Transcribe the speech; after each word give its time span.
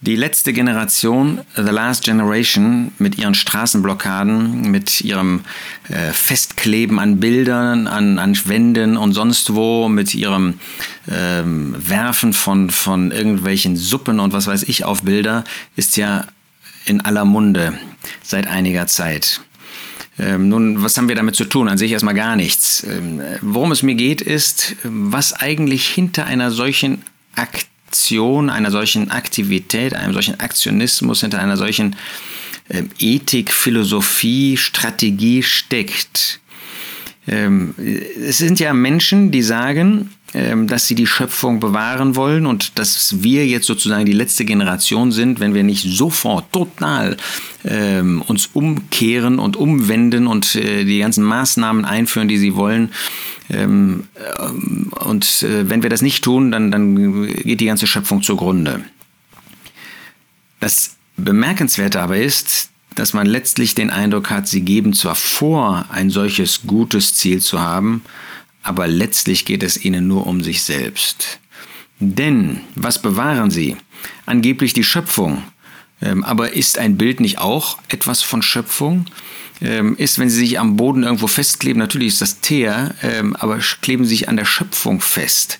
Die 0.00 0.14
letzte 0.14 0.52
Generation, 0.52 1.40
The 1.56 1.62
Last 1.62 2.04
Generation, 2.04 2.92
mit 2.98 3.18
ihren 3.18 3.34
Straßenblockaden, 3.34 4.70
mit 4.70 5.00
ihrem 5.00 5.40
äh, 5.88 6.12
Festkleben 6.12 7.00
an 7.00 7.18
Bildern, 7.18 7.88
an, 7.88 8.20
an 8.20 8.38
Wänden 8.46 8.96
und 8.96 9.12
sonst 9.12 9.54
wo, 9.54 9.88
mit 9.88 10.14
ihrem 10.14 10.60
ähm, 11.10 11.74
Werfen 11.76 12.32
von, 12.32 12.70
von 12.70 13.10
irgendwelchen 13.10 13.76
Suppen 13.76 14.20
und 14.20 14.32
was 14.32 14.46
weiß 14.46 14.62
ich 14.64 14.84
auf 14.84 15.02
Bilder, 15.02 15.42
ist 15.74 15.96
ja 15.96 16.26
in 16.84 17.00
aller 17.00 17.24
Munde 17.24 17.76
seit 18.22 18.46
einiger 18.46 18.86
Zeit. 18.86 19.40
Ähm, 20.16 20.48
nun, 20.48 20.80
was 20.80 20.96
haben 20.96 21.08
wir 21.08 21.16
damit 21.16 21.34
zu 21.34 21.44
tun? 21.44 21.68
An 21.68 21.76
sich 21.76 21.90
erstmal 21.90 22.14
gar 22.14 22.36
nichts. 22.36 22.84
Ähm, 22.84 23.20
worum 23.40 23.72
es 23.72 23.82
mir 23.82 23.96
geht, 23.96 24.20
ist, 24.20 24.76
was 24.84 25.32
eigentlich 25.32 25.88
hinter 25.88 26.24
einer 26.26 26.52
solchen 26.52 27.02
Aktivität 27.34 27.66
Aktion, 27.88 28.50
einer 28.50 28.70
solchen 28.70 29.10
Aktivität, 29.10 29.94
einem 29.94 30.12
solchen 30.12 30.38
Aktionismus, 30.40 31.22
hinter 31.22 31.40
einer 31.40 31.56
solchen 31.56 31.96
äh, 32.68 32.82
Ethik, 32.98 33.50
Philosophie, 33.50 34.58
Strategie 34.58 35.42
steckt. 35.42 36.40
Ähm, 37.26 37.74
es 37.78 38.38
sind 38.38 38.60
ja 38.60 38.74
Menschen, 38.74 39.30
die 39.30 39.42
sagen, 39.42 40.10
ähm, 40.34 40.66
dass 40.66 40.86
sie 40.86 40.94
die 40.94 41.06
Schöpfung 41.06 41.60
bewahren 41.60 42.14
wollen 42.14 42.44
und 42.44 42.78
dass 42.78 43.22
wir 43.22 43.46
jetzt 43.46 43.66
sozusagen 43.66 44.04
die 44.04 44.12
letzte 44.12 44.44
Generation 44.44 45.10
sind, 45.10 45.40
wenn 45.40 45.54
wir 45.54 45.62
nicht 45.62 45.84
sofort 45.84 46.52
total 46.52 47.16
ähm, 47.64 48.20
uns 48.26 48.50
umkehren 48.52 49.38
und 49.38 49.56
umwenden 49.56 50.26
und 50.26 50.54
äh, 50.56 50.84
die 50.84 50.98
ganzen 50.98 51.24
Maßnahmen 51.24 51.86
einführen, 51.86 52.28
die 52.28 52.36
sie 52.36 52.54
wollen, 52.54 52.90
ähm, 53.50 54.08
äh, 54.14 55.04
und 55.04 55.42
äh, 55.42 55.68
wenn 55.68 55.82
wir 55.82 55.90
das 55.90 56.02
nicht 56.02 56.22
tun, 56.22 56.50
dann, 56.50 56.70
dann 56.70 57.26
geht 57.26 57.60
die 57.60 57.66
ganze 57.66 57.86
Schöpfung 57.86 58.22
zugrunde. 58.22 58.84
Das 60.60 60.96
Bemerkenswerte 61.16 62.00
aber 62.00 62.18
ist, 62.18 62.70
dass 62.94 63.12
man 63.12 63.26
letztlich 63.26 63.74
den 63.74 63.90
Eindruck 63.90 64.30
hat, 64.30 64.48
sie 64.48 64.62
geben 64.62 64.92
zwar 64.92 65.14
vor, 65.14 65.86
ein 65.90 66.10
solches 66.10 66.62
gutes 66.66 67.14
Ziel 67.14 67.40
zu 67.40 67.60
haben, 67.60 68.02
aber 68.62 68.86
letztlich 68.88 69.44
geht 69.44 69.62
es 69.62 69.84
ihnen 69.84 70.08
nur 70.08 70.26
um 70.26 70.42
sich 70.42 70.62
selbst. 70.62 71.38
Denn 72.00 72.60
was 72.74 73.00
bewahren 73.00 73.50
sie? 73.50 73.76
Angeblich 74.26 74.72
die 74.72 74.84
Schöpfung. 74.84 75.42
Ähm, 76.00 76.22
aber 76.22 76.52
ist 76.52 76.78
ein 76.78 76.96
Bild 76.96 77.20
nicht 77.20 77.38
auch 77.38 77.78
etwas 77.88 78.22
von 78.22 78.42
Schöpfung? 78.42 79.06
Ähm, 79.60 79.96
ist, 79.96 80.18
wenn 80.18 80.30
sie 80.30 80.40
sich 80.40 80.58
am 80.58 80.76
Boden 80.76 81.02
irgendwo 81.02 81.26
festkleben, 81.26 81.78
natürlich 81.78 82.08
ist 82.08 82.20
das 82.20 82.40
Teer, 82.40 82.94
ähm, 83.02 83.34
aber 83.36 83.58
kleben 83.80 84.04
sich 84.04 84.28
an 84.28 84.36
der 84.36 84.44
Schöpfung 84.44 85.00
fest. 85.00 85.58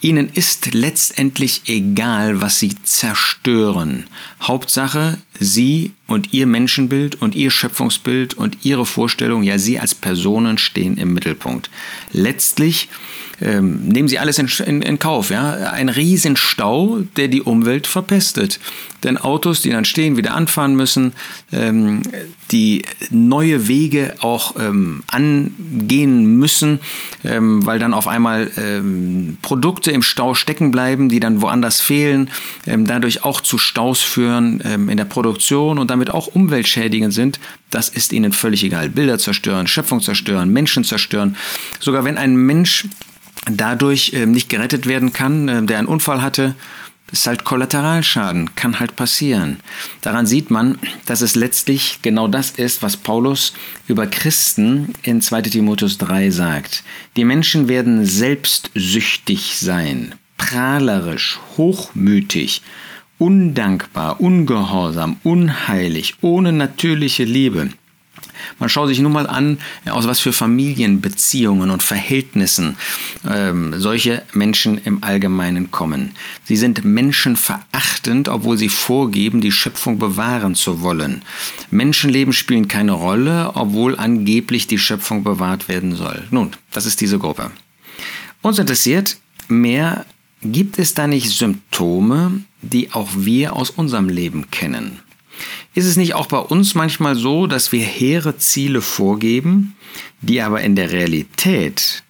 Ihnen 0.00 0.28
ist 0.28 0.74
letztendlich 0.74 1.62
egal, 1.66 2.42
was 2.42 2.58
sie 2.58 2.74
zerstören. 2.82 4.04
Hauptsache, 4.42 5.16
sie 5.40 5.92
und 6.06 6.32
ihr 6.32 6.46
Menschenbild 6.46 7.20
und 7.20 7.34
ihr 7.34 7.50
Schöpfungsbild 7.50 8.34
und 8.34 8.58
ihre 8.64 8.86
Vorstellung, 8.86 9.42
ja, 9.42 9.58
sie 9.58 9.80
als 9.80 9.94
Personen 9.94 10.58
stehen 10.58 10.96
im 10.96 11.14
Mittelpunkt. 11.14 11.70
Letztlich 12.12 12.88
ähm, 13.40 13.88
nehmen 13.88 14.08
Sie 14.08 14.18
alles 14.18 14.38
in, 14.38 14.48
in, 14.66 14.82
in, 14.82 14.98
Kauf. 14.98 15.30
Ja? 15.30 15.52
Ein 15.72 15.88
Riesenstau, 15.88 17.00
der 17.16 17.28
die 17.28 17.42
Umwelt 17.42 17.86
verpestet. 17.86 18.60
Denn 19.02 19.18
Autos, 19.18 19.60
die 19.60 19.70
dann 19.70 19.84
stehen, 19.84 20.16
wieder 20.16 20.34
anfahren 20.34 20.76
müssen, 20.76 21.12
ähm, 21.52 22.02
die 22.52 22.84
neue 23.10 23.68
Wege 23.68 24.14
auch 24.20 24.54
ähm, 24.58 25.02
angehen 25.08 26.38
müssen, 26.38 26.78
ähm, 27.22 27.66
weil 27.66 27.78
dann 27.78 27.92
auf 27.92 28.08
einmal 28.08 28.50
ähm, 28.56 29.36
Produkte 29.42 29.90
im 29.90 30.02
Stau 30.02 30.34
stecken 30.34 30.70
bleiben, 30.70 31.08
die 31.08 31.20
dann 31.20 31.42
woanders 31.42 31.80
fehlen, 31.80 32.30
ähm, 32.66 32.86
dadurch 32.86 33.24
auch 33.24 33.40
zu 33.40 33.58
Staus 33.58 34.00
führen 34.00 34.60
in 34.60 34.96
der 34.96 35.04
Produktion 35.04 35.78
und 35.78 35.90
damit 35.94 36.10
auch 36.10 36.26
umweltschädigend 36.26 37.14
sind. 37.14 37.38
Das 37.70 37.88
ist 37.88 38.12
ihnen 38.12 38.32
völlig 38.32 38.64
egal. 38.64 38.88
Bilder 38.88 39.18
zerstören, 39.18 39.68
Schöpfung 39.68 40.00
zerstören, 40.00 40.50
Menschen 40.50 40.82
zerstören. 40.82 41.36
Sogar 41.78 42.04
wenn 42.04 42.18
ein 42.18 42.34
Mensch 42.34 42.88
dadurch 43.50 44.12
äh, 44.12 44.26
nicht 44.26 44.48
gerettet 44.48 44.86
werden 44.86 45.12
kann, 45.12 45.48
äh, 45.48 45.62
der 45.62 45.78
einen 45.78 45.86
Unfall 45.86 46.20
hatte, 46.20 46.56
ist 47.12 47.28
halt 47.28 47.44
Kollateralschaden, 47.44 48.56
kann 48.56 48.80
halt 48.80 48.96
passieren. 48.96 49.60
Daran 50.00 50.26
sieht 50.26 50.50
man, 50.50 50.78
dass 51.06 51.20
es 51.20 51.36
letztlich 51.36 52.00
genau 52.02 52.26
das 52.26 52.50
ist, 52.50 52.82
was 52.82 52.96
Paulus 52.96 53.52
über 53.86 54.08
Christen 54.08 54.94
in 55.02 55.20
2 55.20 55.42
Timotheus 55.42 55.98
3 55.98 56.30
sagt. 56.30 56.82
Die 57.16 57.24
Menschen 57.24 57.68
werden 57.68 58.04
selbstsüchtig 58.04 59.58
sein, 59.60 60.16
prahlerisch, 60.38 61.38
hochmütig, 61.56 62.62
undankbar, 63.18 64.20
ungehorsam, 64.20 65.16
unheilig, 65.22 66.16
ohne 66.20 66.52
natürliche 66.52 67.24
Liebe. 67.24 67.70
Man 68.58 68.68
schaut 68.68 68.88
sich 68.88 69.00
nur 69.00 69.10
mal 69.10 69.26
an, 69.26 69.58
aus 69.86 70.06
was 70.06 70.20
für 70.20 70.32
Familienbeziehungen 70.32 71.70
und 71.70 71.82
Verhältnissen 71.82 72.76
ähm, 73.28 73.74
solche 73.78 74.22
Menschen 74.32 74.78
im 74.78 75.02
Allgemeinen 75.02 75.70
kommen. 75.70 76.12
Sie 76.44 76.56
sind 76.56 76.84
menschenverachtend, 76.84 78.28
obwohl 78.28 78.58
sie 78.58 78.68
vorgeben, 78.68 79.40
die 79.40 79.52
Schöpfung 79.52 79.98
bewahren 79.98 80.54
zu 80.54 80.82
wollen. 80.82 81.22
Menschenleben 81.70 82.32
spielen 82.32 82.68
keine 82.68 82.92
Rolle, 82.92 83.52
obwohl 83.54 83.96
angeblich 83.96 84.66
die 84.66 84.78
Schöpfung 84.78 85.24
bewahrt 85.24 85.68
werden 85.68 85.94
soll. 85.94 86.24
Nun, 86.30 86.50
das 86.72 86.86
ist 86.86 87.00
diese 87.00 87.18
Gruppe. 87.18 87.50
Uns 88.42 88.58
interessiert 88.58 89.16
mehr, 89.48 90.04
gibt 90.42 90.78
es 90.78 90.94
da 90.94 91.06
nicht 91.06 91.30
Symptome, 91.30 92.42
die 92.72 92.92
auch 92.92 93.08
wir 93.14 93.54
aus 93.54 93.70
unserem 93.70 94.08
Leben 94.08 94.50
kennen? 94.50 95.00
Ist 95.74 95.86
es 95.86 95.96
nicht 95.96 96.14
auch 96.14 96.26
bei 96.26 96.38
uns 96.38 96.74
manchmal 96.74 97.16
so, 97.16 97.46
dass 97.46 97.72
wir 97.72 97.82
hehre 97.82 98.36
Ziele 98.36 98.80
vorgeben, 98.80 99.74
die 100.20 100.40
aber 100.40 100.60
in 100.60 100.76
der 100.76 100.92
Realität 100.92 102.03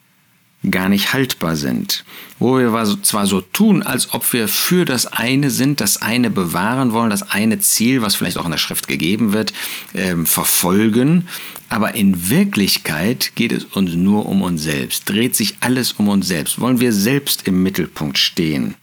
gar 0.71 0.89
nicht 0.89 1.13
haltbar 1.13 1.57
sind, 1.57 2.05
wo 2.39 2.59
wir 2.59 3.03
zwar 3.03 3.27
so 3.27 3.41
tun, 3.41 3.83
als 3.83 4.15
ob 4.15 4.33
wir 4.33 4.49
für 4.49 4.85
das 4.85 5.07
eine 5.07 5.51
sind, 5.51 5.81
das 5.81 6.01
eine 6.01 6.31
bewahren 6.31 6.93
wollen, 6.93 7.11
das 7.11 7.31
eine 7.31 7.59
Ziel, 7.59 8.03
was 8.03 8.15
vielleicht 8.15 8.39
auch 8.39 8.45
in 8.47 8.51
der 8.51 8.59
Schrift 8.59 8.89
gegeben 8.89 9.33
wird, 9.33 9.53
ähm, 9.95 10.27
verfolgen, 10.27 11.29
aber 11.69 11.95
in 11.95 12.31
Wirklichkeit 12.31 13.33
geht 13.35 13.53
es 13.53 13.65
uns 13.65 13.95
nur 13.95 14.27
um 14.27 14.43
uns 14.43 14.63
selbst, 14.63 15.09
dreht 15.09 15.37
sich 15.37 15.57
alles 15.61 15.93
um 15.93 16.09
uns 16.09 16.29
selbst, 16.29 16.61
wollen 16.61 16.81
wir 16.81 16.93
selbst 16.93 17.47
im 17.47 17.63
Mittelpunkt 17.63 18.19
stehen. 18.19 18.75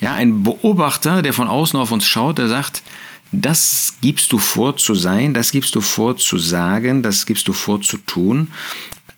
Ja, 0.00 0.14
ein 0.14 0.42
Beobachter, 0.42 1.22
der 1.22 1.32
von 1.32 1.48
außen 1.48 1.78
auf 1.78 1.90
uns 1.90 2.06
schaut, 2.06 2.38
der 2.38 2.48
sagt, 2.48 2.82
das 3.32 3.96
gibst 4.00 4.32
du 4.32 4.38
vor 4.38 4.76
zu 4.76 4.94
sein, 4.94 5.34
das 5.34 5.50
gibst 5.50 5.74
du 5.74 5.80
vor 5.80 6.16
zu 6.16 6.38
sagen, 6.38 7.02
das 7.02 7.26
gibst 7.26 7.48
du 7.48 7.52
vor 7.52 7.80
zu 7.80 7.96
tun. 7.98 8.48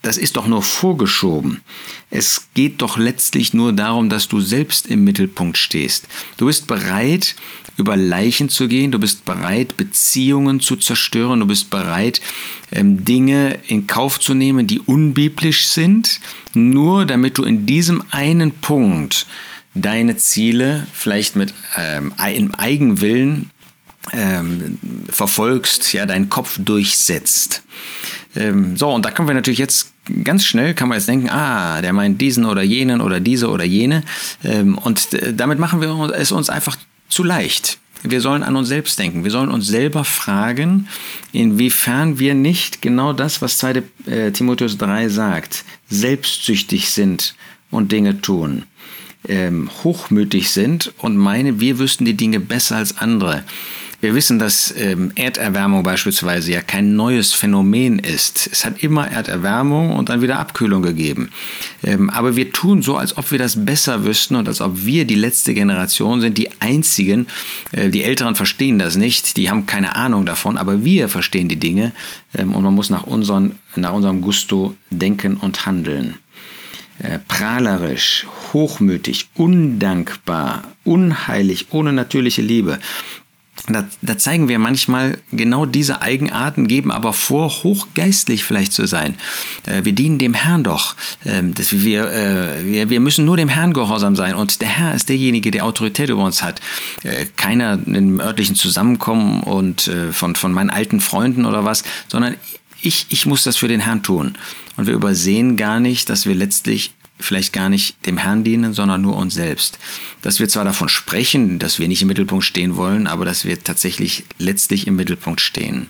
Das 0.06 0.19
ist 0.19 0.37
doch 0.37 0.47
nur 0.47 0.62
vorgeschoben. 0.62 1.62
Es 2.11 2.47
geht 2.55 2.81
doch 2.81 2.97
letztlich 2.97 3.55
nur 3.55 3.72
darum, 3.72 4.09
dass 4.09 4.28
du 4.28 4.41
selbst 4.41 4.87
im 4.87 5.03
Mittelpunkt 5.03 5.59
stehst. 5.59 6.06
Du 6.37 6.47
bist 6.47 6.69
bereit, 6.69 7.34
über 7.77 7.97
Leichen 7.97 8.49
zu 8.49 8.69
gehen, 8.69 8.93
du 8.93 9.00
bist 9.00 9.25
bereit, 9.25 9.77
Beziehungen 9.77 10.61
zu 10.61 10.77
zerstören, 10.77 11.41
du 11.41 11.47
bist 11.47 11.71
bereit, 11.71 12.21
ähm, 12.71 13.05
Dinge 13.05 13.59
in 13.67 13.89
Kauf 13.89 14.21
zu 14.21 14.34
nehmen, 14.34 14.69
die 14.69 14.78
unbiblisch 14.78 15.67
sind, 15.67 16.21
nur 16.55 17.05
damit 17.05 17.37
du 17.37 17.43
in 17.43 17.67
diesem 17.67 18.05
einen 18.12 18.53
Punkt 18.53 19.27
deine 19.75 20.17
Ziele 20.19 20.87
vielleicht 20.93 21.34
mit 21.34 21.53
ähm, 21.77 22.12
Eigenwillen 22.17 23.50
ähm, 24.12 24.78
verfolgst, 25.09 25.93
ja, 25.93 26.06
deinen 26.06 26.28
Kopf 26.28 26.61
durchsetzt. 26.65 27.65
Ähm, 28.37 28.77
so, 28.77 28.91
und 28.91 29.05
da 29.05 29.11
können 29.11 29.27
wir 29.27 29.34
natürlich 29.34 29.59
jetzt 29.59 29.96
ganz 30.25 30.44
schnell, 30.44 30.75
kann 30.75 30.89
man 30.89 30.99
jetzt 30.99 31.09
denken, 31.09 31.28
ah, 31.31 31.81
der 31.83 31.93
meint 31.93 32.21
diesen 32.21 32.44
oder 32.44 32.62
jenen 32.62 33.00
oder 33.00 33.21
diese 33.21 33.49
oder 33.49 33.65
jene. 33.65 34.03
Ähm, 34.44 34.78
und 34.78 35.12
äh, 35.15 35.34
damit 35.34 35.59
machen 35.59 35.81
wir 35.81 36.12
es 36.15 36.33
uns 36.33 36.50
einfach 36.50 36.77
zu 37.09 37.22
leicht. 37.22 37.78
Wir 38.03 38.20
sollen 38.20 38.43
an 38.43 38.56
uns 38.56 38.69
selbst 38.69 38.99
denken. 38.99 39.25
Wir 39.25 39.31
sollen 39.31 39.50
uns 39.50 39.67
selber 39.67 40.05
fragen, 40.05 40.88
inwiefern 41.32 42.19
wir 42.19 42.35
nicht 42.35 42.82
genau 42.82 43.12
das, 43.12 43.43
was 43.43 43.58
2. 43.58 43.82
Äh, 44.06 44.32
Timotheus 44.32 44.79
3 44.79 45.08
sagt, 45.08 45.64
selbstsüchtig 45.88 46.91
sind 46.91 47.35
und 47.70 47.93
Dinge 47.93 48.20
tun 48.20 48.64
ähm, 49.29 49.70
hochmütig 49.82 50.50
sind 50.50 50.93
und 50.99 51.17
meinen, 51.17 51.61
wir 51.61 51.79
wüssten 51.79 52.05
die 52.05 52.14
Dinge 52.14 52.41
besser 52.41 52.76
als 52.76 52.99
andere. 52.99 53.44
Wir 54.00 54.14
wissen, 54.14 54.38
dass 54.38 54.75
ähm, 54.76 55.12
Erderwärmung 55.14 55.82
beispielsweise 55.82 56.52
ja 56.52 56.60
kein 56.60 56.96
neues 56.96 57.32
Phänomen 57.32 57.98
ist. 57.98 58.48
Es 58.52 58.64
hat 58.64 58.82
immer 58.82 59.10
Erderwärmung 59.10 59.93
und 59.96 60.10
dann 60.10 60.20
wieder 60.20 60.38
Abkühlung 60.38 60.82
gegeben. 60.82 61.31
Ähm, 61.82 62.10
aber 62.10 62.37
wir 62.37 62.52
tun 62.52 62.82
so, 62.82 62.96
als 62.96 63.16
ob 63.16 63.31
wir 63.31 63.38
das 63.38 63.64
besser 63.64 64.04
wüssten 64.04 64.37
und 64.37 64.48
als 64.48 64.60
ob 64.60 64.84
wir 64.84 65.06
die 65.06 65.14
letzte 65.14 65.54
Generation 65.54 66.20
sind, 66.20 66.37
die 66.37 66.50
einzigen. 66.60 67.26
Äh, 67.72 67.88
die 67.88 68.04
Älteren 68.04 68.34
verstehen 68.34 68.78
das 68.78 68.96
nicht, 68.96 69.37
die 69.38 69.48
haben 69.48 69.64
keine 69.64 69.96
Ahnung 69.96 70.26
davon, 70.26 70.58
aber 70.58 70.84
wir 70.84 71.08
verstehen 71.08 71.48
die 71.48 71.56
Dinge 71.56 71.93
ähm, 72.37 72.54
und 72.54 72.62
man 72.62 72.75
muss 72.75 72.90
nach, 72.90 73.04
unseren, 73.04 73.58
nach 73.76 73.93
unserem 73.93 74.20
Gusto 74.20 74.76
denken 74.90 75.38
und 75.38 75.64
handeln. 75.64 76.16
äh, 76.98 77.19
prahlerisch, 77.28 78.26
hochmütig, 78.52 79.28
undankbar, 79.34 80.62
unheilig, 80.84 81.66
ohne 81.70 81.93
natürliche 81.93 82.43
Liebe. 82.43 82.78
Da, 83.69 83.88
da, 84.03 84.19
zeigen 84.19 84.49
wir 84.49 84.58
manchmal 84.58 85.19
genau 85.32 85.67
diese 85.67 86.03
Eigenarten, 86.03 86.69
geben 86.69 86.93
aber 86.93 87.12
vor, 87.12 87.49
hochgeistlich 87.49 88.44
vielleicht 88.44 88.73
zu 88.73 88.87
sein. 88.87 89.17
Äh, 89.64 89.85
wir 89.85 89.93
dienen 89.93 90.19
dem 90.19 90.35
Herrn 90.35 90.62
doch. 90.62 90.94
Ähm, 91.25 91.55
das, 91.55 91.73
wir, 91.73 92.11
äh, 92.11 92.64
wir, 92.64 92.91
wir 92.91 93.00
müssen 93.00 93.25
nur 93.25 93.37
dem 93.37 93.49
Herrn 93.49 93.73
gehorsam 93.73 94.14
sein. 94.14 94.35
Und 94.35 94.61
der 94.61 94.69
Herr 94.69 94.94
ist 94.94 95.08
derjenige, 95.08 95.50
der 95.50 95.64
Autorität 95.64 96.11
über 96.11 96.25
uns 96.25 96.43
hat. 96.43 96.61
Äh, 97.03 97.26
keiner 97.37 97.79
im 97.87 98.20
örtlichen 98.20 98.56
Zusammenkommen 98.56 99.43
und 99.43 99.91
von, 100.12 100.37
von 100.37 100.53
meinen 100.53 100.70
alten 100.70 101.00
Freunden 101.00 101.47
oder 101.47 101.64
was, 101.64 101.82
sondern 102.08 102.37
ich, 102.81 103.06
ich 103.08 103.26
muss 103.26 103.43
das 103.43 103.56
für 103.56 103.69
den 103.69 103.81
Herrn 103.81 104.03
tun. 104.03 104.37
Und 104.76 104.87
wir 104.87 104.94
übersehen 104.94 105.56
gar 105.56 105.81
nicht, 105.81 106.08
dass 106.11 106.26
wir 106.26 106.35
letztlich 106.35 106.93
vielleicht 107.19 107.53
gar 107.53 107.69
nicht 107.69 108.07
dem 108.07 108.19
Herrn 108.19 108.45
dienen, 108.45 108.75
sondern 108.75 109.03
nur 109.03 109.17
uns 109.17 109.35
selbst. 109.35 109.79
Dass 110.23 110.39
wir 110.39 110.49
zwar 110.49 110.65
davon 110.65 110.89
sprechen, 110.89 111.59
dass 111.59 111.79
wir 111.79 111.89
nicht 111.89 112.03
im 112.03 112.09
Mittelpunkt 112.09 112.45
stehen 112.45 112.77
wollen, 112.77 113.07
aber 113.07 113.25
dass 113.25 113.45
wir 113.45 113.63
tatsächlich 113.63 114.25
letztlich 114.39 114.87
im 114.87 114.97
Mittelpunkt 114.97 115.41
stehen. 115.41 115.89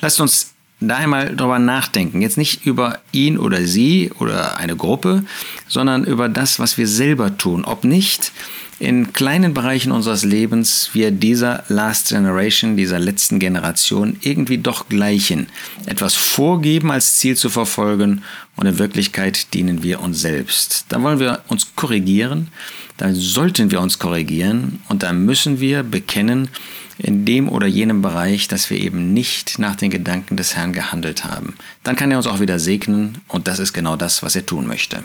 Lasst 0.00 0.20
uns 0.20 0.54
da 0.80 0.96
einmal 0.96 1.34
drüber 1.34 1.58
nachdenken. 1.58 2.20
Jetzt 2.20 2.36
nicht 2.36 2.66
über 2.66 3.00
ihn 3.12 3.38
oder 3.38 3.66
sie 3.66 4.10
oder 4.18 4.58
eine 4.58 4.76
Gruppe, 4.76 5.24
sondern 5.68 6.04
über 6.04 6.28
das, 6.28 6.58
was 6.58 6.76
wir 6.76 6.86
selber 6.86 7.36
tun. 7.36 7.64
Ob 7.64 7.84
nicht 7.84 8.32
in 8.78 9.12
kleinen 9.12 9.54
Bereichen 9.54 9.90
unseres 9.90 10.24
Lebens 10.24 10.90
wir 10.92 11.10
dieser 11.10 11.64
Last 11.68 12.10
Generation, 12.10 12.76
dieser 12.76 12.98
letzten 12.98 13.38
Generation 13.38 14.16
irgendwie 14.20 14.58
doch 14.58 14.88
gleichen, 14.88 15.46
etwas 15.86 16.14
vorgeben 16.14 16.90
als 16.90 17.16
Ziel 17.16 17.36
zu 17.36 17.48
verfolgen 17.48 18.22
und 18.56 18.66
in 18.66 18.78
Wirklichkeit 18.78 19.54
dienen 19.54 19.82
wir 19.82 20.00
uns 20.00 20.20
selbst. 20.20 20.86
Da 20.90 21.02
wollen 21.02 21.20
wir 21.20 21.40
uns 21.48 21.74
korrigieren, 21.74 22.48
da 22.98 23.12
sollten 23.12 23.70
wir 23.70 23.80
uns 23.80 23.98
korrigieren 23.98 24.80
und 24.88 25.02
da 25.02 25.12
müssen 25.12 25.60
wir 25.60 25.82
bekennen, 25.82 26.48
in 26.98 27.24
dem 27.26 27.48
oder 27.48 27.66
jenem 27.66 28.00
Bereich, 28.00 28.48
dass 28.48 28.70
wir 28.70 28.78
eben 28.78 29.12
nicht 29.12 29.58
nach 29.58 29.76
den 29.76 29.90
Gedanken 29.90 30.36
des 30.36 30.56
Herrn 30.56 30.72
gehandelt 30.72 31.24
haben. 31.24 31.54
Dann 31.82 31.96
kann 31.96 32.10
er 32.10 32.16
uns 32.16 32.26
auch 32.26 32.40
wieder 32.40 32.58
segnen 32.58 33.18
und 33.28 33.48
das 33.48 33.58
ist 33.58 33.74
genau 33.74 33.96
das, 33.96 34.22
was 34.22 34.34
er 34.34 34.46
tun 34.46 34.66
möchte. 34.66 35.04